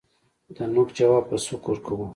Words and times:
دنوک 0.55 0.89
جواب 0.97 1.23
په 1.29 1.37
سوک 1.45 1.63
ورکوو 1.67 2.05